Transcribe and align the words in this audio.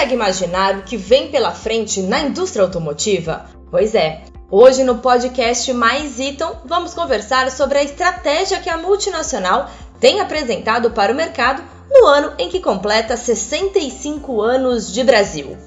consegue 0.00 0.14
imaginar 0.14 0.78
o 0.78 0.82
que 0.82 0.96
vem 0.96 1.30
pela 1.30 1.52
frente 1.52 2.00
na 2.00 2.20
indústria 2.20 2.64
automotiva? 2.64 3.44
Pois 3.70 3.94
é, 3.94 4.22
hoje 4.50 4.82
no 4.82 4.96
podcast 4.96 5.70
Mais 5.74 6.18
Iton 6.18 6.56
vamos 6.64 6.94
conversar 6.94 7.50
sobre 7.50 7.76
a 7.76 7.82
estratégia 7.82 8.60
que 8.60 8.70
a 8.70 8.78
multinacional 8.78 9.68
tem 10.00 10.18
apresentado 10.18 10.90
para 10.92 11.12
o 11.12 11.14
mercado 11.14 11.62
no 11.90 12.06
ano 12.06 12.32
em 12.38 12.48
que 12.48 12.60
completa 12.60 13.14
65 13.14 14.40
anos 14.40 14.90
de 14.90 15.04
Brasil. 15.04 15.58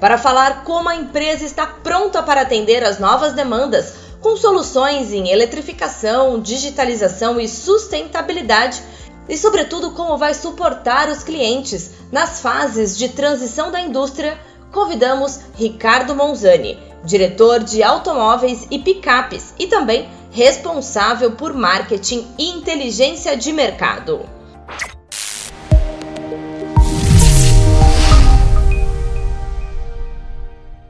Para 0.00 0.16
falar 0.16 0.64
como 0.64 0.88
a 0.88 0.96
empresa 0.96 1.44
está 1.44 1.66
pronta 1.66 2.22
para 2.22 2.40
atender 2.40 2.82
as 2.82 2.98
novas 2.98 3.34
demandas, 3.34 3.92
com 4.22 4.38
soluções 4.38 5.12
em 5.12 5.28
eletrificação, 5.28 6.40
digitalização 6.40 7.38
e 7.38 7.46
sustentabilidade, 7.46 8.82
e, 9.28 9.36
sobretudo, 9.36 9.92
como 9.92 10.18
vai 10.18 10.34
suportar 10.34 11.08
os 11.08 11.22
clientes 11.22 11.92
nas 12.10 12.40
fases 12.40 12.96
de 12.96 13.08
transição 13.08 13.70
da 13.70 13.80
indústria, 13.80 14.38
convidamos 14.72 15.40
Ricardo 15.54 16.14
Monzani, 16.14 16.78
diretor 17.04 17.60
de 17.60 17.82
automóveis 17.82 18.66
e 18.70 18.78
picapes 18.78 19.54
e 19.58 19.66
também 19.66 20.08
responsável 20.30 21.32
por 21.32 21.52
marketing 21.52 22.26
e 22.38 22.50
inteligência 22.50 23.36
de 23.36 23.52
mercado. 23.52 24.20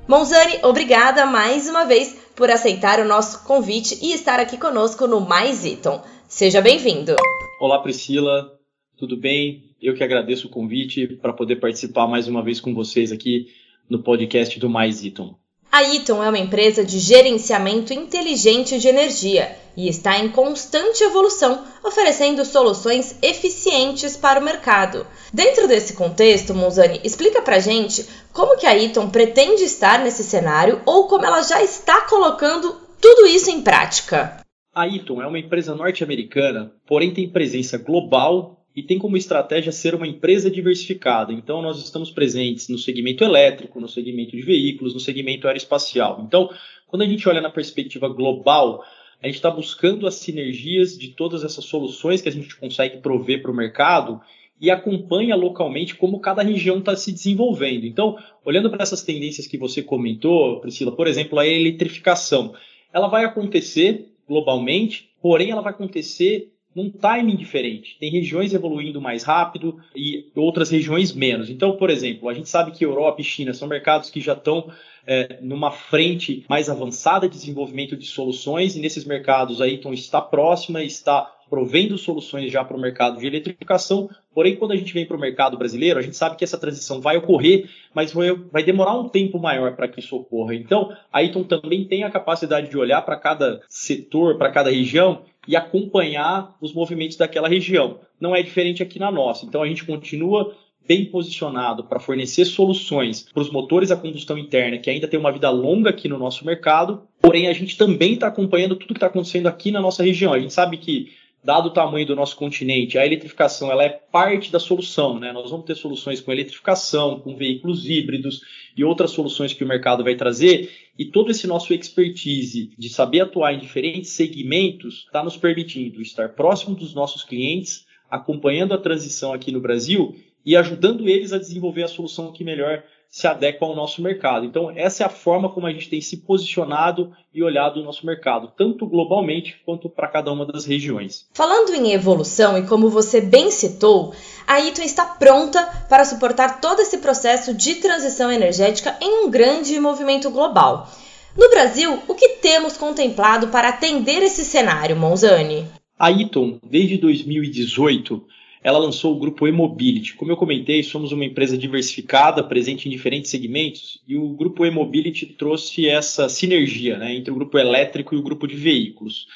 Monzani, 0.07 0.59
obrigada 0.63 1.25
mais 1.25 1.69
uma 1.69 1.85
vez 1.85 2.15
por 2.37 2.51
aceitar 2.51 3.01
o 3.01 3.05
nosso 3.05 3.41
convite 3.45 3.99
e 4.03 4.13
estar 4.13 4.39
aqui 4.39 4.59
conosco 4.59 5.07
no 5.07 5.21
Mais 5.21 5.65
Iton. 5.65 6.03
Seja 6.29 6.61
bem-vindo. 6.61 7.17
Olá, 7.63 7.79
Priscila. 7.79 8.59
Tudo 8.99 9.17
bem? 9.17 9.77
Eu 9.81 9.95
que 9.95 10.03
agradeço 10.03 10.49
o 10.49 10.51
convite 10.51 11.07
para 11.07 11.33
poder 11.33 11.61
participar 11.61 12.09
mais 12.09 12.27
uma 12.27 12.43
vez 12.43 12.59
com 12.59 12.75
vocês 12.75 13.13
aqui 13.13 13.55
no 13.89 14.03
podcast 14.03 14.59
do 14.59 14.69
Mais 14.69 15.05
Iton. 15.05 15.37
A 15.71 15.85
Iton 15.85 16.25
é 16.25 16.29
uma 16.29 16.41
empresa 16.41 16.85
de 16.85 16.99
gerenciamento 16.99 17.93
inteligente 17.93 18.81
de 18.81 18.89
energia 18.89 19.57
e 19.77 19.87
está 19.89 20.19
em 20.19 20.29
constante 20.29 21.05
evolução, 21.05 21.65
oferecendo 21.85 22.45
soluções 22.45 23.17
eficientes 23.23 24.17
para 24.17 24.41
o 24.41 24.45
mercado. 24.45 25.07
Dentro 25.33 25.69
desse 25.69 25.93
contexto, 25.93 26.53
Monzani, 26.53 27.01
explica 27.05 27.43
pra 27.43 27.61
gente 27.61 28.05
como 28.33 28.59
que 28.59 28.67
a 28.67 28.77
Iton 28.77 29.09
pretende 29.09 29.63
estar 29.63 30.03
nesse 30.03 30.25
cenário 30.25 30.83
ou 30.85 31.07
como 31.07 31.25
ela 31.25 31.43
já 31.43 31.63
está 31.63 32.09
colocando 32.09 32.77
tudo 33.01 33.25
isso 33.29 33.51
em 33.51 33.63
prática. 33.63 34.42
A 34.75 34.87
Iton 34.89 35.21
é 35.21 35.27
uma 35.27 35.39
empresa 35.39 35.75
norte-americana, 35.75 36.73
porém 36.87 37.13
tem 37.13 37.29
presença 37.29 37.77
global 37.77 38.65
e 38.75 38.83
tem 38.83 38.99
como 38.99 39.19
estratégia 39.19 39.71
ser 39.71 39.95
uma 39.95 40.07
empresa 40.07 40.51
diversificada. 40.51 41.31
Então, 41.31 41.61
nós 41.61 41.79
estamos 41.85 42.11
presentes 42.11 42.71
no 42.71 42.79
segmento 42.79 43.23
elétrico, 43.23 43.79
no 43.79 43.87
segmento 43.87 44.35
de 44.35 44.41
veículos, 44.41 44.95
no 44.95 45.01
segmento 45.01 45.47
aeroespacial. 45.47 46.25
Então, 46.27 46.49
quando 46.87 47.03
a 47.03 47.07
gente 47.07 47.29
olha 47.29 47.43
na 47.43 47.51
perspectiva 47.51 48.09
global, 48.09 48.83
a 49.23 49.27
gente 49.27 49.37
está 49.37 49.51
buscando 49.51 50.07
as 50.07 50.15
sinergias 50.15 50.97
de 50.97 51.09
todas 51.09 51.45
essas 51.45 51.67
soluções 51.67 52.23
que 52.23 52.31
a 52.31 52.33
gente 52.33 52.57
consegue 52.57 52.97
prover 52.97 53.43
para 53.43 53.51
o 53.51 53.55
mercado 53.55 54.23
e 54.59 54.71
acompanha 54.71 55.37
localmente 55.37 55.97
como 55.97 56.19
cada 56.19 56.43
região 56.43 56.79
está 56.79 56.97
se 56.97 57.13
desenvolvendo. 57.13 57.85
Então, 57.85 58.17
olhando 58.43 58.71
para 58.71 58.83
essas 58.83 59.03
tendências 59.03 59.47
que 59.47 59.59
você 59.59 59.83
comentou, 59.83 60.61
Priscila, 60.61 60.93
por 60.93 61.07
exemplo, 61.07 61.39
a 61.39 61.47
eletrificação, 61.47 62.55
ela 62.91 63.09
vai 63.09 63.27
acontecer 63.27 64.12
globalmente, 64.33 65.11
porém 65.21 65.51
ela 65.51 65.61
vai 65.61 65.73
acontecer 65.73 66.55
num 66.75 66.91
timing 66.91 67.37
diferente. 67.37 67.97
Tem 67.99 68.11
regiões 68.11 68.55
evoluindo 68.55 69.01
mais 69.01 69.23
rápido 69.23 69.79
e 69.95 70.27
outras 70.35 70.71
regiões 70.71 71.13
menos. 71.13 71.51
Então, 71.51 71.77
por 71.77 71.91
exemplo, 71.91 72.29
a 72.29 72.35
gente 72.35 72.49
sabe 72.49 72.73
que 72.73 72.85
Europa 72.85 73.21
e 73.21 73.25
China 73.25 73.53
são 73.53 73.69
mercados 73.69 74.11
que 74.11 74.21
já 74.21 74.33
estão 74.33 74.71
é, 75.07 75.39
numa 75.41 75.71
frente 75.71 76.45
mais 76.49 76.69
avançada 76.69 77.29
de 77.29 77.37
desenvolvimento 77.37 77.97
de 77.97 78.07
soluções, 78.07 78.77
e 78.77 78.81
nesses 78.81 79.05
mercados 79.05 79.61
a 79.61 79.69
Eaton 79.69 79.93
está 79.93 80.21
próxima, 80.21 80.83
está 80.83 81.31
provendo 81.51 81.99
soluções 81.99 82.51
já 82.51 82.65
para 82.65 82.77
o 82.77 82.81
mercado 82.81 83.21
de 83.21 83.27
eletrificação. 83.27 84.09
Porém, 84.35 84.57
quando 84.57 84.73
a 84.73 84.77
gente 84.77 84.95
vem 84.95 85.05
para 85.05 85.19
o 85.19 85.21
mercado 85.21 85.59
brasileiro, 85.59 85.99
a 85.99 86.03
gente 86.03 86.17
sabe 86.17 86.35
que 86.35 86.45
essa 86.45 86.57
transição 86.57 86.99
vai 86.99 87.19
ocorrer, 87.19 87.69
mas 87.93 88.11
vai, 88.51 88.63
demorar 88.63 88.99
um 88.99 89.07
tempo 89.07 89.39
maior 89.39 89.77
para 89.77 89.87
que 89.87 90.01
isso 90.01 90.17
ocorra. 90.17 90.55
Então, 90.55 90.97
a 91.13 91.23
Eaton 91.23 91.45
também 91.45 91.85
tem 91.85 92.05
a 92.05 92.11
capacidade 92.11 92.71
de 92.71 92.79
olhar 92.79 93.03
para 93.03 93.17
cada 93.17 93.61
setor, 93.69 94.39
para 94.39 94.51
cada 94.51 94.71
região 94.71 95.25
e 95.47 95.57
acompanhar 95.57 96.57
os 96.61 96.73
movimentos 96.73 97.17
daquela 97.17 97.49
região. 97.49 98.01
Não 98.21 98.35
é 98.35 98.43
diferente 98.43 98.83
aqui 98.83 98.99
na 98.99 99.11
nossa. 99.11 99.45
Então, 99.45 99.63
a 99.63 99.69
gente 99.69 99.85
continua 99.85 100.55
bem 100.87 101.05
posicionado 101.05 101.85
para 101.85 102.01
fornecer 102.01 102.45
soluções 102.45 103.27
para 103.33 103.43
os 103.43 103.51
motores 103.51 103.91
a 103.91 103.97
combustão 103.97 104.37
interna, 104.37 104.79
que 104.79 104.91
ainda 104.91 105.07
tem 105.07 105.19
uma 105.19 105.33
vida 105.33 105.49
longa 105.51 105.91
aqui 105.91 106.09
no 106.09 106.19
nosso 106.19 106.45
mercado, 106.45 107.03
porém 107.21 107.47
a 107.47 107.53
gente 107.53 107.77
também 107.77 108.15
está 108.15 108.27
acompanhando 108.27 108.77
tudo 108.77 108.89
que 108.89 108.99
está 108.99 109.07
acontecendo 109.07 109.47
aqui 109.47 109.71
na 109.71 109.81
nossa 109.81 110.03
região. 110.03 110.33
A 110.33 110.41
gente 110.41 110.53
sabe 110.53 110.77
que 110.77 111.13
dado 111.45 111.67
o 111.67 111.71
tamanho 111.71 112.07
do 112.07 112.15
nosso 112.15 112.37
continente, 112.37 112.99
a 112.99 113.05
eletrificação 113.05 113.71
ela 113.71 113.85
é 113.85 113.89
parte 113.89 114.53
da 114.53 114.61
solução. 114.61 115.19
Né? 115.19 115.33
Nós 115.33 115.51
vamos 115.51 115.67
ter 115.67 115.75
soluções 115.75 116.21
com 116.21 116.31
eletrificação, 116.31 117.19
com 117.19 117.37
veículos 117.37 117.89
híbridos 117.89 118.41
e 118.77 118.85
outras 118.85 119.11
soluções 119.11 119.53
que 119.53 119.65
o 119.65 119.69
mercado 119.69 120.05
vai 120.05 120.15
trazer. 120.15 120.71
E 120.99 121.07
todo 121.07 121.31
esse 121.31 121.47
nosso 121.47 121.73
expertise 121.73 122.73
de 122.79 122.89
saber 122.89 123.21
atuar 123.21 123.55
em 123.55 123.59
diferentes 123.59 124.11
segmentos 124.11 125.05
está 125.07 125.25
nos 125.25 125.37
permitindo 125.37 126.03
estar 126.03 126.29
próximo 126.31 126.75
dos 126.75 126.95
nossos 126.95 127.25
clientes, 127.25 127.87
acompanhando 128.11 128.75
a 128.75 128.79
transição 128.79 129.33
aqui 129.33 129.51
no 129.51 129.61
Brasil 129.61 130.15
e 130.45 130.55
ajudando 130.55 131.09
eles 131.09 131.33
a 131.33 131.39
desenvolver 131.39 131.85
a 131.85 131.89
solução 131.89 132.33
que 132.33 132.45
melhor 132.45 132.85
se 133.13 133.27
adequa 133.27 133.67
ao 133.67 133.77
nosso 133.77 134.01
mercado. 134.01 134.47
Então, 134.47 134.73
essa 134.75 135.03
é 135.03 135.07
a 135.07 135.11
forma 135.11 135.51
como 135.51 135.67
a 135.67 135.71
gente 135.71 135.91
tem 135.91 136.01
se 136.01 136.17
posicionado 136.17 137.13
e 137.35 137.43
olhado 137.43 137.79
o 137.79 137.85
nosso 137.85 138.07
mercado, 138.07 138.51
tanto 138.57 138.87
globalmente 138.87 139.61
quanto 139.67 139.91
para 139.91 140.09
cada 140.09 140.33
uma 140.33 140.47
das 140.47 140.65
regiões. 140.65 141.29
Falando 141.35 141.75
em 141.75 141.93
evolução, 141.93 142.57
e 142.57 142.67
como 142.67 142.89
você 142.89 143.21
bem 143.21 143.51
citou, 143.51 144.15
a 144.47 144.61
Ito 144.61 144.81
está 144.81 145.05
pronta 145.05 145.63
para 145.91 146.07
suportar 146.07 146.59
todo 146.59 146.81
esse 146.81 146.99
processo 146.99 147.53
de 147.53 147.75
transição 147.75 148.33
energética 148.33 148.97
em 148.99 149.27
um 149.27 149.31
grande 149.31 149.79
movimento 149.79 150.31
global. 150.31 150.89
No 151.37 151.51
Brasil, 151.51 151.99
o 152.09 152.15
que 152.15 152.31
temos 152.41 152.79
contemplado 152.79 153.49
para 153.49 153.69
atender 153.69 154.23
esse 154.23 154.43
cenário, 154.43 154.97
Monzani? 154.97 155.67
A 155.99 156.11
Iton, 156.11 156.59
desde 156.65 156.97
2018, 156.97 158.25
ela 158.63 158.79
lançou 158.79 159.15
o 159.15 159.19
grupo 159.19 159.47
E-Mobility. 159.49 160.15
Como 160.15 160.31
eu 160.31 160.37
comentei, 160.37 160.83
somos 160.83 161.11
uma 161.11 161.25
empresa 161.25 161.59
diversificada, 161.59 162.45
presente 162.45 162.89
em 162.89 162.91
diferentes 162.91 163.31
segmentos, 163.31 164.01
e 164.07 164.17
o 164.17 164.29
grupo 164.31 164.65
E-Mobility 164.65 165.27
trouxe 165.27 165.89
essa 165.89 166.29
sinergia 166.29 166.97
né, 166.97 167.15
entre 167.15 167.33
o 167.33 167.35
grupo 167.35 167.59
elétrico 167.59 168.15
e 168.15 168.19
o 168.19 168.23
grupo 168.23 168.47
de 168.47 168.55
veículos. 168.55 169.27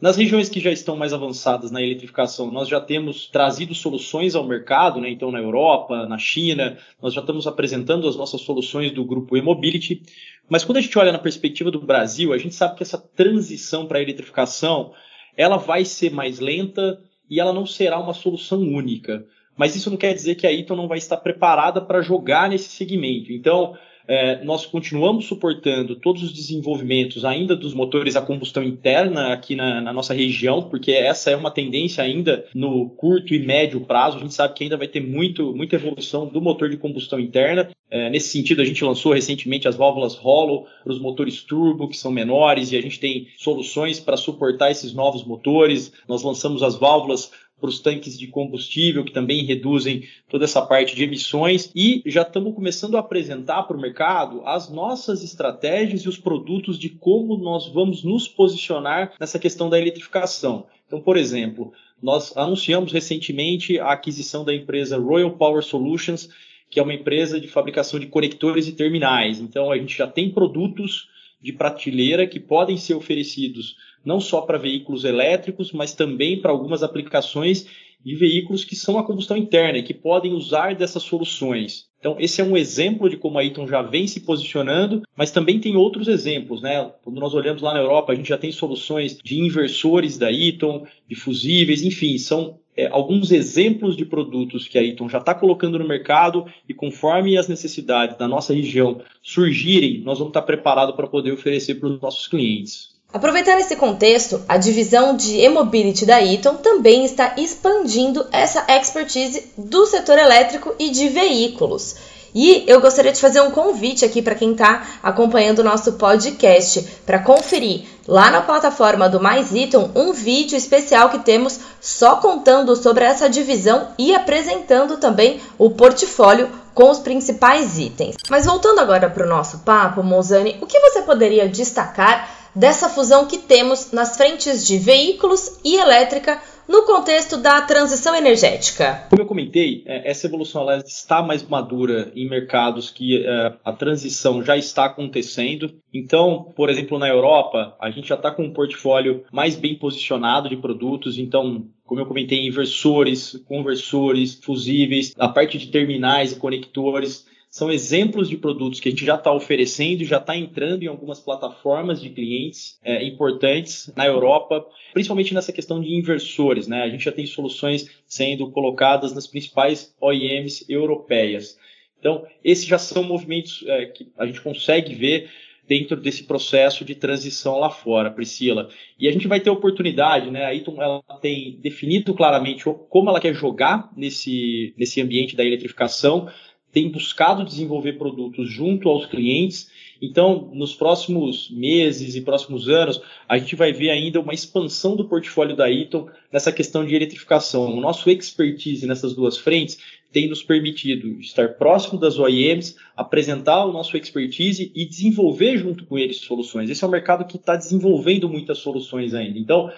Nas 0.00 0.16
regiões 0.16 0.48
que 0.48 0.58
já 0.58 0.72
estão 0.72 0.96
mais 0.96 1.12
avançadas 1.12 1.70
na 1.70 1.80
eletrificação, 1.80 2.50
nós 2.50 2.66
já 2.66 2.80
temos 2.80 3.28
trazido 3.28 3.72
soluções 3.72 4.34
ao 4.34 4.44
mercado, 4.44 5.00
né? 5.00 5.08
então 5.08 5.30
na 5.30 5.38
Europa, 5.38 6.08
na 6.08 6.18
China, 6.18 6.76
nós 7.00 7.14
já 7.14 7.20
estamos 7.20 7.46
apresentando 7.46 8.08
as 8.08 8.16
nossas 8.16 8.40
soluções 8.40 8.90
do 8.90 9.04
grupo 9.04 9.36
e-mobility. 9.36 10.02
Mas 10.48 10.64
quando 10.64 10.78
a 10.78 10.80
gente 10.80 10.98
olha 10.98 11.12
na 11.12 11.20
perspectiva 11.20 11.70
do 11.70 11.80
Brasil, 11.80 12.32
a 12.32 12.38
gente 12.38 12.52
sabe 12.52 12.74
que 12.76 12.82
essa 12.82 12.98
transição 12.98 13.86
para 13.86 13.98
a 13.98 14.02
eletrificação 14.02 14.92
ela 15.36 15.56
vai 15.56 15.84
ser 15.84 16.10
mais 16.10 16.40
lenta, 16.40 16.98
e 17.28 17.40
ela 17.40 17.52
não 17.52 17.66
será 17.66 17.98
uma 17.98 18.14
solução 18.14 18.60
única. 18.60 19.24
Mas 19.56 19.76
isso 19.76 19.90
não 19.90 19.96
quer 19.96 20.14
dizer 20.14 20.34
que 20.34 20.46
a 20.46 20.52
Eaton 20.52 20.76
não 20.76 20.88
vai 20.88 20.98
estar 20.98 21.16
preparada 21.18 21.80
para 21.80 22.00
jogar 22.00 22.48
nesse 22.48 22.68
segmento. 22.70 23.32
Então, 23.32 23.76
é, 24.06 24.42
nós 24.44 24.66
continuamos 24.66 25.26
suportando 25.26 25.96
todos 25.96 26.22
os 26.22 26.32
desenvolvimentos 26.32 27.24
ainda 27.24 27.54
dos 27.54 27.74
motores 27.74 28.16
a 28.16 28.22
combustão 28.22 28.62
interna 28.62 29.32
aqui 29.32 29.54
na, 29.54 29.80
na, 29.80 29.92
nossa 29.92 30.14
região, 30.14 30.62
porque 30.62 30.92
essa 30.92 31.30
é 31.30 31.36
uma 31.36 31.50
tendência 31.50 32.02
ainda 32.02 32.44
no 32.54 32.90
curto 32.90 33.34
e 33.34 33.38
médio 33.38 33.80
prazo. 33.80 34.18
A 34.18 34.20
gente 34.20 34.34
sabe 34.34 34.54
que 34.54 34.64
ainda 34.64 34.76
vai 34.76 34.88
ter 34.88 35.00
muito, 35.00 35.54
muita 35.54 35.76
evolução 35.76 36.26
do 36.26 36.40
motor 36.40 36.68
de 36.68 36.76
combustão 36.76 37.18
interna. 37.20 37.70
É, 37.90 38.08
nesse 38.08 38.28
sentido, 38.28 38.62
a 38.62 38.64
gente 38.64 38.82
lançou 38.82 39.12
recentemente 39.12 39.68
as 39.68 39.76
válvulas 39.76 40.14
Hollow 40.14 40.66
para 40.82 40.92
os 40.92 40.98
motores 40.98 41.42
turbo, 41.42 41.88
que 41.88 41.96
são 41.96 42.10
menores, 42.10 42.72
e 42.72 42.76
a 42.76 42.80
gente 42.80 42.98
tem 42.98 43.28
soluções 43.36 44.00
para 44.00 44.16
suportar 44.16 44.70
esses 44.70 44.94
novos 44.94 45.24
motores. 45.24 45.92
Nós 46.08 46.22
lançamos 46.22 46.62
as 46.62 46.74
válvulas 46.74 47.30
para 47.62 47.70
os 47.70 47.78
tanques 47.78 48.18
de 48.18 48.26
combustível, 48.26 49.04
que 49.04 49.12
também 49.12 49.44
reduzem 49.44 50.02
toda 50.28 50.44
essa 50.44 50.60
parte 50.60 50.96
de 50.96 51.04
emissões, 51.04 51.70
e 51.76 52.02
já 52.04 52.22
estamos 52.22 52.52
começando 52.56 52.96
a 52.96 53.00
apresentar 53.00 53.62
para 53.62 53.76
o 53.76 53.80
mercado 53.80 54.42
as 54.44 54.68
nossas 54.68 55.22
estratégias 55.22 56.00
e 56.02 56.08
os 56.08 56.18
produtos 56.18 56.76
de 56.76 56.88
como 56.88 57.38
nós 57.38 57.68
vamos 57.68 58.02
nos 58.02 58.26
posicionar 58.26 59.12
nessa 59.20 59.38
questão 59.38 59.70
da 59.70 59.78
eletrificação. 59.78 60.66
Então, 60.88 61.00
por 61.00 61.16
exemplo, 61.16 61.72
nós 62.02 62.36
anunciamos 62.36 62.92
recentemente 62.92 63.78
a 63.78 63.92
aquisição 63.92 64.44
da 64.44 64.52
empresa 64.52 64.98
Royal 64.98 65.30
Power 65.30 65.62
Solutions, 65.62 66.28
que 66.68 66.80
é 66.80 66.82
uma 66.82 66.94
empresa 66.94 67.40
de 67.40 67.46
fabricação 67.46 68.00
de 68.00 68.06
conectores 68.06 68.66
e 68.66 68.72
terminais. 68.72 69.38
Então, 69.38 69.70
a 69.70 69.78
gente 69.78 69.96
já 69.96 70.08
tem 70.08 70.30
produtos 70.30 71.08
de 71.42 71.52
prateleira 71.52 72.26
que 72.26 72.38
podem 72.38 72.76
ser 72.76 72.94
oferecidos 72.94 73.76
não 74.04 74.20
só 74.20 74.40
para 74.40 74.58
veículos 74.58 75.04
elétricos, 75.04 75.72
mas 75.72 75.94
também 75.94 76.40
para 76.40 76.50
algumas 76.50 76.82
aplicações 76.82 77.66
de 78.04 78.16
veículos 78.16 78.64
que 78.64 78.74
são 78.74 78.98
a 78.98 79.04
combustão 79.04 79.36
interna 79.36 79.78
e 79.78 79.82
que 79.82 79.94
podem 79.94 80.32
usar 80.32 80.74
dessas 80.74 81.02
soluções. 81.02 81.86
Então, 82.00 82.16
esse 82.18 82.40
é 82.40 82.44
um 82.44 82.56
exemplo 82.56 83.08
de 83.08 83.16
como 83.16 83.38
a 83.38 83.44
Eaton 83.44 83.64
já 83.64 83.80
vem 83.80 84.08
se 84.08 84.20
posicionando, 84.20 85.02
mas 85.16 85.30
também 85.30 85.60
tem 85.60 85.76
outros 85.76 86.08
exemplos, 86.08 86.60
né? 86.60 86.90
Quando 87.04 87.20
nós 87.20 87.32
olhamos 87.32 87.62
lá 87.62 87.72
na 87.72 87.78
Europa, 87.78 88.12
a 88.12 88.16
gente 88.16 88.28
já 88.28 88.36
tem 88.36 88.50
soluções 88.50 89.18
de 89.22 89.38
inversores 89.38 90.18
da 90.18 90.32
Eaton, 90.32 90.84
de 91.08 91.14
fusíveis, 91.14 91.84
enfim, 91.84 92.18
são 92.18 92.58
é, 92.76 92.88
alguns 92.88 93.30
exemplos 93.30 93.96
de 93.96 94.04
produtos 94.04 94.66
que 94.66 94.78
a 94.78 94.82
Eaton 94.82 95.08
já 95.08 95.18
está 95.18 95.34
colocando 95.34 95.78
no 95.78 95.86
mercado 95.86 96.46
e 96.68 96.72
conforme 96.72 97.36
as 97.36 97.48
necessidades 97.48 98.16
da 98.16 98.26
nossa 98.26 98.54
região 98.54 99.00
surgirem, 99.22 100.00
nós 100.00 100.18
vamos 100.18 100.30
estar 100.30 100.42
preparados 100.42 100.94
para 100.94 101.06
poder 101.06 101.32
oferecer 101.32 101.74
para 101.76 101.88
os 101.88 102.00
nossos 102.00 102.26
clientes. 102.26 102.92
Aproveitando 103.12 103.58
esse 103.58 103.76
contexto, 103.76 104.42
a 104.48 104.56
divisão 104.56 105.14
de 105.14 105.38
e-mobility 105.38 106.06
da 106.06 106.24
Eaton 106.24 106.56
também 106.56 107.04
está 107.04 107.34
expandindo 107.36 108.26
essa 108.32 108.64
expertise 108.70 109.52
do 109.58 109.84
setor 109.84 110.18
elétrico 110.18 110.74
e 110.78 110.88
de 110.88 111.10
veículos. 111.10 111.96
E 112.34 112.64
eu 112.66 112.80
gostaria 112.80 113.12
de 113.12 113.20
fazer 113.20 113.40
um 113.40 113.50
convite 113.50 114.04
aqui 114.04 114.22
para 114.22 114.34
quem 114.34 114.52
está 114.52 114.82
acompanhando 115.02 115.58
o 115.58 115.64
nosso 115.64 115.92
podcast 115.92 116.80
para 117.04 117.18
conferir 117.18 117.84
lá 118.08 118.30
na 118.30 118.40
plataforma 118.40 119.08
do 119.08 119.20
Mais 119.20 119.54
Eaton 119.54 119.90
um 119.94 120.12
vídeo 120.12 120.56
especial 120.56 121.10
que 121.10 121.18
temos 121.18 121.60
só 121.80 122.16
contando 122.16 122.74
sobre 122.74 123.04
essa 123.04 123.28
divisão 123.28 123.88
e 123.98 124.14
apresentando 124.14 124.96
também 124.96 125.40
o 125.58 125.70
portfólio 125.70 126.48
com 126.74 126.90
os 126.90 126.98
principais 126.98 127.78
itens. 127.78 128.16
Mas 128.30 128.46
voltando 128.46 128.80
agora 128.80 129.10
para 129.10 129.26
o 129.26 129.28
nosso 129.28 129.58
papo, 129.58 130.02
Mozani, 130.02 130.56
o 130.60 130.66
que 130.66 130.80
você 130.80 131.02
poderia 131.02 131.48
destacar 131.48 132.30
dessa 132.54 132.88
fusão 132.88 133.26
que 133.26 133.38
temos 133.38 133.92
nas 133.92 134.16
frentes 134.16 134.66
de 134.66 134.78
veículos 134.78 135.52
e 135.64 135.76
elétrica 135.76 136.38
no 136.68 136.82
contexto 136.82 137.36
da 137.36 137.60
transição 137.62 138.14
energética? 138.14 139.06
Como 139.10 139.22
eu 139.22 139.26
comentei, 139.26 139.82
é, 139.86 140.10
essa 140.10 140.26
evolução 140.26 140.62
ela 140.62 140.78
está 140.78 141.22
mais 141.22 141.42
madura 141.42 142.12
em 142.14 142.28
mercados 142.28 142.90
que 142.90 143.24
é, 143.24 143.54
a 143.64 143.72
transição 143.72 144.42
já 144.42 144.56
está 144.56 144.86
acontecendo. 144.86 145.74
Então, 145.92 146.52
por 146.56 146.70
exemplo, 146.70 146.98
na 146.98 147.08
Europa, 147.08 147.76
a 147.80 147.90
gente 147.90 148.08
já 148.08 148.14
está 148.14 148.30
com 148.30 148.44
um 148.44 148.52
portfólio 148.52 149.24
mais 149.32 149.56
bem 149.56 149.74
posicionado 149.76 150.48
de 150.48 150.56
produtos. 150.56 151.18
Então, 151.18 151.66
como 151.84 152.00
eu 152.00 152.06
comentei, 152.06 152.46
inversores, 152.46 153.42
conversores, 153.46 154.38
fusíveis, 154.42 155.12
a 155.18 155.28
parte 155.28 155.58
de 155.58 155.68
terminais 155.68 156.32
e 156.32 156.36
conectores 156.36 157.26
são 157.52 157.70
exemplos 157.70 158.30
de 158.30 158.38
produtos 158.38 158.80
que 158.80 158.88
a 158.88 158.90
gente 158.90 159.04
já 159.04 159.16
está 159.16 159.30
oferecendo 159.30 160.06
já 160.06 160.16
está 160.16 160.34
entrando 160.34 160.84
em 160.84 160.86
algumas 160.86 161.20
plataformas 161.20 162.00
de 162.00 162.08
clientes 162.08 162.80
é, 162.82 163.04
importantes 163.04 163.92
na 163.94 164.06
Europa, 164.06 164.66
principalmente 164.94 165.34
nessa 165.34 165.52
questão 165.52 165.78
de 165.78 165.94
inversores. 165.94 166.66
Né? 166.66 166.82
A 166.82 166.88
gente 166.88 167.04
já 167.04 167.12
tem 167.12 167.26
soluções 167.26 167.90
sendo 168.06 168.50
colocadas 168.50 169.12
nas 169.12 169.26
principais 169.26 169.94
OEMs 170.00 170.64
europeias. 170.66 171.58
Então, 172.00 172.26
esses 172.42 172.64
já 172.64 172.78
são 172.78 173.02
movimentos 173.04 173.62
é, 173.66 173.84
que 173.84 174.10
a 174.16 174.24
gente 174.24 174.40
consegue 174.40 174.94
ver 174.94 175.28
dentro 175.68 175.94
desse 175.94 176.24
processo 176.24 176.86
de 176.86 176.94
transição 176.94 177.58
lá 177.58 177.68
fora, 177.68 178.10
Priscila. 178.10 178.70
E 178.98 179.06
a 179.06 179.12
gente 179.12 179.28
vai 179.28 179.40
ter 179.40 179.50
oportunidade, 179.50 180.30
né? 180.30 180.46
A 180.46 180.54
Eaton 180.54 180.82
ela 180.82 181.02
tem 181.20 181.58
definido 181.60 182.14
claramente 182.14 182.64
como 182.88 183.10
ela 183.10 183.20
quer 183.20 183.34
jogar 183.34 183.90
nesse, 183.94 184.74
nesse 184.76 185.00
ambiente 185.02 185.36
da 185.36 185.44
eletrificação 185.44 186.28
tem 186.72 186.90
buscado 186.90 187.44
desenvolver 187.44 187.92
produtos 187.94 188.50
junto 188.50 188.88
aos 188.88 189.06
clientes. 189.06 189.70
Então, 190.00 190.50
nos 190.54 190.74
próximos 190.74 191.50
meses 191.50 192.16
e 192.16 192.22
próximos 192.22 192.68
anos, 192.68 193.00
a 193.28 193.38
gente 193.38 193.54
vai 193.54 193.72
ver 193.72 193.90
ainda 193.90 194.20
uma 194.20 194.32
expansão 194.32 194.96
do 194.96 195.04
portfólio 195.04 195.54
da 195.54 195.70
Eaton 195.70 196.08
nessa 196.32 196.50
questão 196.50 196.84
de 196.84 196.94
eletrificação. 196.94 197.76
O 197.76 197.80
nosso 197.80 198.10
expertise 198.10 198.86
nessas 198.86 199.14
duas 199.14 199.36
frentes 199.36 199.78
tem 200.10 200.28
nos 200.28 200.42
permitido 200.42 201.20
estar 201.20 201.54
próximo 201.54 201.98
das 201.98 202.18
OEMs, 202.18 202.76
apresentar 202.96 203.64
o 203.64 203.72
nosso 203.72 203.96
expertise 203.96 204.70
e 204.74 204.84
desenvolver 204.84 205.56
junto 205.56 205.86
com 205.86 205.98
eles 205.98 206.18
soluções. 206.18 206.68
Esse 206.68 206.84
é 206.84 206.86
um 206.86 206.90
mercado 206.90 207.26
que 207.26 207.36
está 207.36 207.56
desenvolvendo 207.56 208.28
muitas 208.28 208.58
soluções 208.58 209.14
ainda. 209.14 209.38
Então, 209.38 209.70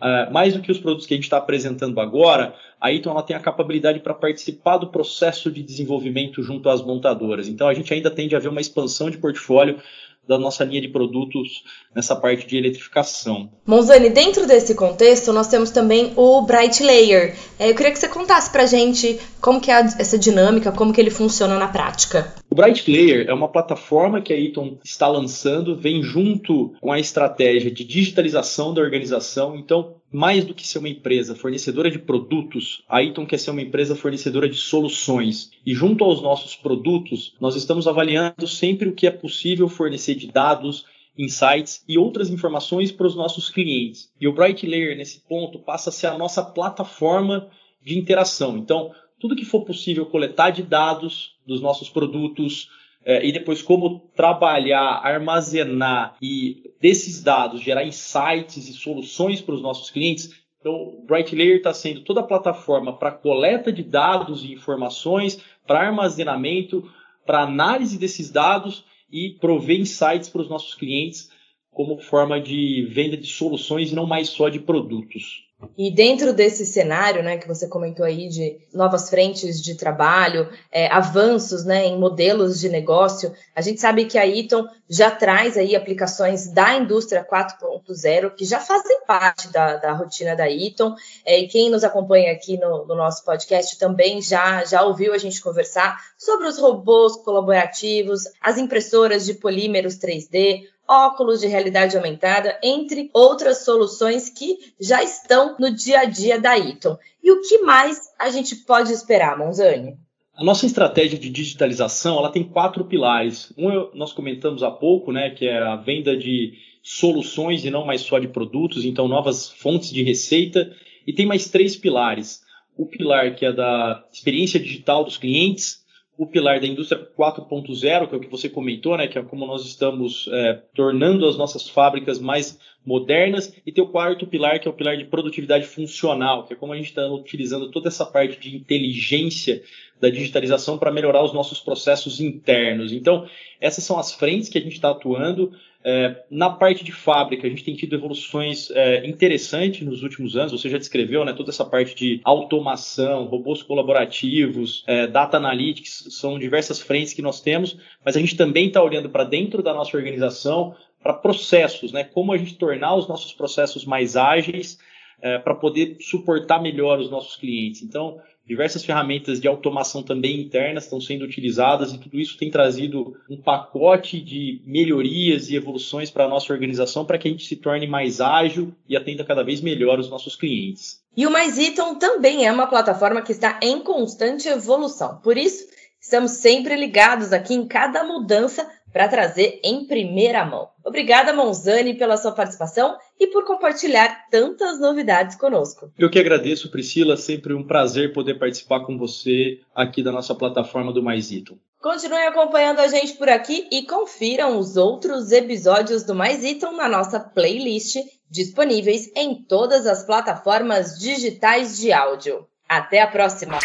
Uh, 0.00 0.32
mais 0.32 0.54
do 0.54 0.62
que 0.62 0.72
os 0.72 0.78
produtos 0.78 1.06
que 1.06 1.12
a 1.12 1.16
gente 1.16 1.24
está 1.24 1.36
apresentando 1.36 2.00
agora, 2.00 2.54
a 2.80 2.90
Eaton 2.90 3.10
ela 3.10 3.22
tem 3.22 3.36
a 3.36 3.40
capacidade 3.40 4.00
para 4.00 4.14
participar 4.14 4.78
do 4.78 4.86
processo 4.86 5.50
de 5.50 5.62
desenvolvimento 5.62 6.42
junto 6.42 6.70
às 6.70 6.82
montadoras. 6.82 7.46
Então 7.46 7.68
a 7.68 7.74
gente 7.74 7.92
ainda 7.92 8.10
tende 8.10 8.34
a 8.34 8.38
ver 8.38 8.48
uma 8.48 8.60
expansão 8.60 9.10
de 9.10 9.18
portfólio 9.18 9.78
da 10.26 10.38
nossa 10.38 10.64
linha 10.64 10.80
de 10.80 10.88
produtos 10.88 11.64
nessa 11.94 12.14
parte 12.14 12.46
de 12.46 12.56
eletrificação. 12.56 13.50
Monzani, 13.66 14.10
dentro 14.10 14.46
desse 14.46 14.74
contexto, 14.74 15.32
nós 15.32 15.48
temos 15.48 15.70
também 15.70 16.12
o 16.16 16.42
Bright 16.42 16.82
Layer. 16.82 17.34
É, 17.58 17.68
eu 17.68 17.74
queria 17.74 17.92
que 17.92 17.98
você 17.98 18.08
contasse 18.08 18.50
para 18.50 18.64
gente 18.64 19.18
como 19.40 19.60
que 19.60 19.70
é 19.70 19.80
essa 19.80 20.16
dinâmica, 20.16 20.72
como 20.72 20.92
que 20.92 21.00
ele 21.00 21.10
funciona 21.10 21.58
na 21.58 21.68
prática. 21.68 22.32
O 22.52 22.56
Bright 22.56 22.90
Layer 22.90 23.28
é 23.28 23.32
uma 23.32 23.46
plataforma 23.46 24.20
que 24.20 24.32
a 24.32 24.36
Eaton 24.36 24.76
está 24.82 25.06
lançando, 25.06 25.76
vem 25.76 26.02
junto 26.02 26.74
com 26.80 26.90
a 26.90 26.98
estratégia 26.98 27.70
de 27.70 27.84
digitalização 27.84 28.74
da 28.74 28.82
organização. 28.82 29.54
Então, 29.54 29.94
mais 30.10 30.44
do 30.44 30.52
que 30.52 30.66
ser 30.66 30.78
uma 30.78 30.88
empresa 30.88 31.36
fornecedora 31.36 31.88
de 31.88 32.00
produtos, 32.00 32.82
a 32.88 33.04
Eaton 33.04 33.24
quer 33.24 33.38
ser 33.38 33.52
uma 33.52 33.62
empresa 33.62 33.94
fornecedora 33.94 34.48
de 34.48 34.56
soluções. 34.56 35.52
E 35.64 35.72
junto 35.72 36.02
aos 36.02 36.20
nossos 36.20 36.56
produtos, 36.56 37.36
nós 37.40 37.54
estamos 37.54 37.86
avaliando 37.86 38.48
sempre 38.48 38.88
o 38.88 38.94
que 38.94 39.06
é 39.06 39.12
possível 39.12 39.68
fornecer 39.68 40.16
de 40.16 40.26
dados, 40.26 40.86
insights 41.16 41.84
e 41.86 41.96
outras 41.96 42.30
informações 42.30 42.90
para 42.90 43.06
os 43.06 43.14
nossos 43.14 43.48
clientes. 43.48 44.10
E 44.20 44.26
o 44.26 44.32
Bright 44.32 44.66
Layer, 44.66 44.96
nesse 44.96 45.20
ponto, 45.20 45.60
passa 45.60 45.90
a 45.90 45.92
ser 45.92 46.08
a 46.08 46.18
nossa 46.18 46.42
plataforma 46.42 47.48
de 47.80 47.96
interação. 47.96 48.58
Então, 48.58 48.90
tudo 49.20 49.36
que 49.36 49.44
for 49.44 49.64
possível 49.64 50.06
coletar 50.06 50.50
de 50.50 50.62
dados 50.62 51.34
dos 51.50 51.60
nossos 51.60 51.90
produtos, 51.90 52.70
é, 53.04 53.26
e 53.26 53.32
depois 53.32 53.60
como 53.60 54.08
trabalhar, 54.14 55.00
armazenar 55.02 56.16
e 56.22 56.70
desses 56.80 57.20
dados 57.22 57.60
gerar 57.60 57.84
insights 57.84 58.68
e 58.68 58.72
soluções 58.72 59.40
para 59.40 59.54
os 59.54 59.62
nossos 59.62 59.90
clientes. 59.90 60.32
Então, 60.60 60.74
o 60.74 61.04
Bright 61.06 61.34
Layer 61.34 61.56
está 61.56 61.74
sendo 61.74 62.02
toda 62.02 62.20
a 62.20 62.24
plataforma 62.24 62.96
para 62.96 63.10
coleta 63.10 63.72
de 63.72 63.82
dados 63.82 64.44
e 64.44 64.52
informações, 64.52 65.42
para 65.66 65.80
armazenamento, 65.80 66.88
para 67.26 67.42
análise 67.42 67.98
desses 67.98 68.30
dados 68.30 68.84
e 69.10 69.30
prover 69.40 69.80
insights 69.80 70.28
para 70.28 70.42
os 70.42 70.48
nossos 70.48 70.74
clientes 70.74 71.30
como 71.72 71.98
forma 71.98 72.40
de 72.40 72.86
venda 72.92 73.16
de 73.16 73.26
soluções 73.26 73.90
e 73.90 73.94
não 73.94 74.06
mais 74.06 74.28
só 74.28 74.48
de 74.48 74.60
produtos. 74.60 75.49
E 75.76 75.90
dentro 75.90 76.32
desse 76.32 76.64
cenário, 76.64 77.22
né, 77.22 77.36
que 77.36 77.48
você 77.48 77.68
comentou 77.68 78.04
aí 78.04 78.28
de 78.28 78.58
novas 78.72 79.10
frentes 79.10 79.60
de 79.60 79.74
trabalho, 79.74 80.48
é, 80.70 80.86
avanços, 80.88 81.64
né, 81.64 81.86
em 81.86 81.98
modelos 81.98 82.60
de 82.60 82.68
negócio, 82.68 83.32
a 83.54 83.60
gente 83.60 83.80
sabe 83.80 84.06
que 84.06 84.18
a 84.18 84.26
Eaton 84.26 84.66
já 84.88 85.10
traz 85.10 85.56
aí 85.56 85.76
aplicações 85.76 86.48
da 86.48 86.74
indústria 86.74 87.24
4.0 87.24 88.34
que 88.34 88.44
já 88.44 88.58
fazem 88.58 89.00
parte 89.06 89.48
da, 89.48 89.76
da 89.76 89.92
rotina 89.92 90.34
da 90.34 90.50
Eaton. 90.50 90.94
É, 91.24 91.38
e 91.38 91.48
quem 91.48 91.70
nos 91.70 91.84
acompanha 91.84 92.32
aqui 92.32 92.56
no, 92.58 92.86
no 92.86 92.94
nosso 92.94 93.24
podcast 93.24 93.78
também 93.78 94.20
já 94.20 94.64
já 94.64 94.82
ouviu 94.82 95.12
a 95.12 95.18
gente 95.18 95.40
conversar 95.40 95.98
sobre 96.18 96.46
os 96.46 96.58
robôs 96.58 97.16
colaborativos, 97.16 98.24
as 98.40 98.58
impressoras 98.58 99.24
de 99.24 99.34
polímeros 99.34 99.98
3D, 99.98 100.64
óculos 100.90 101.40
de 101.40 101.46
realidade 101.46 101.96
aumentada, 101.96 102.58
entre 102.62 103.08
outras 103.14 103.64
soluções 103.64 104.28
que 104.28 104.58
já 104.80 105.02
estão 105.04 105.54
no 105.56 105.72
dia 105.72 106.00
a 106.00 106.04
dia 106.04 106.40
da 106.40 106.58
Eaton. 106.58 106.98
E 107.22 107.30
o 107.30 107.40
que 107.42 107.58
mais 107.58 108.10
a 108.18 108.28
gente 108.28 108.56
pode 108.56 108.92
esperar, 108.92 109.38
Monzani? 109.38 109.96
A 110.34 110.42
nossa 110.42 110.66
estratégia 110.66 111.18
de 111.18 111.30
digitalização 111.30 112.18
ela 112.18 112.32
tem 112.32 112.42
quatro 112.42 112.84
pilares. 112.84 113.52
Um 113.56 113.90
nós 113.94 114.12
comentamos 114.12 114.62
há 114.62 114.70
pouco, 114.70 115.12
né, 115.12 115.30
que 115.30 115.46
é 115.46 115.58
a 115.58 115.76
venda 115.76 116.16
de 116.16 116.54
soluções 116.82 117.64
e 117.64 117.70
não 117.70 117.84
mais 117.84 118.00
só 118.00 118.18
de 118.18 118.26
produtos, 118.26 118.84
então 118.84 119.06
novas 119.06 119.48
fontes 119.48 119.90
de 119.90 120.02
receita. 120.02 120.74
E 121.06 121.12
tem 121.12 121.26
mais 121.26 121.48
três 121.48 121.76
pilares. 121.76 122.42
O 122.76 122.86
pilar 122.86 123.34
que 123.36 123.44
é 123.44 123.52
da 123.52 124.02
experiência 124.12 124.58
digital 124.58 125.04
dos 125.04 125.18
clientes, 125.18 125.84
o 126.16 126.26
pilar 126.26 126.60
da 126.60 126.66
indústria 126.66 127.00
4.0, 127.18 128.08
que 128.08 128.14
é 128.14 128.18
o 128.18 128.20
que 128.20 128.30
você 128.30 128.48
comentou, 128.48 128.96
né, 128.96 129.08
que 129.08 129.18
é 129.18 129.22
como 129.22 129.46
nós 129.46 129.64
estamos 129.64 130.28
é, 130.30 130.62
tornando 130.74 131.26
as 131.26 131.36
nossas 131.36 131.68
fábricas 131.68 132.18
mais 132.18 132.58
modernas, 132.84 133.54
e 133.64 133.72
tem 133.72 133.82
o 133.82 133.88
quarto 133.88 134.26
pilar, 134.26 134.58
que 134.58 134.68
é 134.68 134.70
o 134.70 134.74
pilar 134.74 134.96
de 134.96 135.04
produtividade 135.04 135.66
funcional, 135.66 136.46
que 136.46 136.52
é 136.52 136.56
como 136.56 136.72
a 136.72 136.76
gente 136.76 136.88
está 136.88 137.06
utilizando 137.06 137.70
toda 137.70 137.88
essa 137.88 138.04
parte 138.04 138.38
de 138.38 138.56
inteligência 138.56 139.62
da 140.00 140.08
digitalização 140.08 140.78
para 140.78 140.90
melhorar 140.90 141.22
os 141.22 141.32
nossos 141.32 141.60
processos 141.60 142.20
internos. 142.20 142.92
Então, 142.92 143.28
essas 143.60 143.84
são 143.84 143.98
as 143.98 144.12
frentes 144.12 144.48
que 144.48 144.58
a 144.58 144.60
gente 144.60 144.72
está 144.72 144.90
atuando. 144.90 145.52
É, 145.82 146.24
na 146.30 146.50
parte 146.50 146.84
de 146.84 146.92
fábrica, 146.92 147.46
a 147.46 147.50
gente 147.50 147.64
tem 147.64 147.74
tido 147.74 147.96
evoluções 147.96 148.70
é, 148.70 149.06
interessantes 149.06 149.80
nos 149.86 150.02
últimos 150.02 150.36
anos. 150.36 150.52
Você 150.52 150.68
já 150.68 150.76
descreveu 150.76 151.24
né, 151.24 151.32
toda 151.32 151.50
essa 151.50 151.64
parte 151.64 151.94
de 151.94 152.20
automação, 152.22 153.24
robôs 153.24 153.62
colaborativos, 153.62 154.84
é, 154.86 155.06
data 155.06 155.38
analytics, 155.38 156.08
são 156.10 156.38
diversas 156.38 156.80
frentes 156.80 157.14
que 157.14 157.22
nós 157.22 157.40
temos, 157.40 157.78
mas 158.04 158.16
a 158.16 158.20
gente 158.20 158.36
também 158.36 158.66
está 158.66 158.82
olhando 158.82 159.08
para 159.08 159.24
dentro 159.24 159.62
da 159.62 159.72
nossa 159.72 159.96
organização 159.96 160.74
para 161.02 161.14
processos, 161.14 161.92
né, 161.92 162.04
como 162.04 162.32
a 162.32 162.36
gente 162.36 162.56
tornar 162.56 162.94
os 162.94 163.08
nossos 163.08 163.32
processos 163.32 163.86
mais 163.86 164.16
ágeis, 164.16 164.78
é, 165.22 165.38
para 165.38 165.54
poder 165.54 165.96
suportar 166.00 166.60
melhor 166.60 166.98
os 166.98 167.10
nossos 167.10 167.36
clientes. 167.36 167.82
Então, 167.82 168.18
diversas 168.50 168.84
ferramentas 168.84 169.40
de 169.40 169.46
automação 169.46 170.02
também 170.02 170.40
internas 170.40 170.82
estão 170.82 171.00
sendo 171.00 171.24
utilizadas 171.24 171.92
e 171.92 171.98
tudo 171.98 172.18
isso 172.18 172.36
tem 172.36 172.50
trazido 172.50 173.16
um 173.30 173.36
pacote 173.36 174.20
de 174.20 174.60
melhorias 174.66 175.48
e 175.48 175.54
evoluções 175.54 176.10
para 176.10 176.24
a 176.24 176.28
nossa 176.28 176.52
organização 176.52 177.04
para 177.04 177.16
que 177.16 177.28
a 177.28 177.30
gente 177.30 177.46
se 177.46 177.54
torne 177.54 177.86
mais 177.86 178.20
ágil 178.20 178.74
e 178.88 178.96
atenda 178.96 179.24
cada 179.24 179.44
vez 179.44 179.60
melhor 179.60 180.00
os 180.00 180.10
nossos 180.10 180.34
clientes. 180.34 181.00
E 181.16 181.24
o 181.28 181.30
Mais 181.30 181.56
também 182.00 182.44
é 182.44 182.50
uma 182.50 182.66
plataforma 182.66 183.22
que 183.22 183.30
está 183.30 183.60
em 183.62 183.84
constante 183.84 184.48
evolução. 184.48 185.20
Por 185.22 185.38
isso, 185.38 185.68
estamos 186.00 186.32
sempre 186.32 186.74
ligados 186.74 187.32
aqui 187.32 187.54
em 187.54 187.68
cada 187.68 188.02
mudança 188.02 188.68
para 188.92 189.08
trazer 189.08 189.60
em 189.62 189.86
primeira 189.86 190.44
mão. 190.44 190.68
Obrigada, 190.84 191.32
Monzani, 191.32 191.94
pela 191.94 192.16
sua 192.16 192.32
participação 192.32 192.96
e 193.18 193.26
por 193.28 193.44
compartilhar 193.44 194.28
tantas 194.30 194.80
novidades 194.80 195.36
conosco. 195.36 195.92
Eu 195.98 196.10
que 196.10 196.18
agradeço, 196.18 196.70
Priscila. 196.70 197.16
Sempre 197.16 197.54
um 197.54 197.66
prazer 197.66 198.12
poder 198.12 198.38
participar 198.38 198.80
com 198.80 198.96
você 198.96 199.60
aqui 199.74 200.02
da 200.02 200.12
nossa 200.12 200.34
plataforma 200.34 200.92
do 200.92 201.02
Mais 201.02 201.30
Iton. 201.30 201.56
Continue 201.80 202.26
acompanhando 202.26 202.80
a 202.80 202.88
gente 202.88 203.14
por 203.14 203.28
aqui 203.28 203.66
e 203.72 203.86
confiram 203.86 204.58
os 204.58 204.76
outros 204.76 205.32
episódios 205.32 206.02
do 206.02 206.14
Mais 206.14 206.44
Iton 206.44 206.72
na 206.72 206.86
nossa 206.86 207.18
playlist, 207.18 207.96
disponíveis 208.30 209.10
em 209.16 209.34
todas 209.34 209.86
as 209.86 210.04
plataformas 210.04 210.98
digitais 210.98 211.78
de 211.78 211.90
áudio. 211.90 212.46
Até 212.68 213.00
a 213.00 213.06
próxima! 213.06 213.58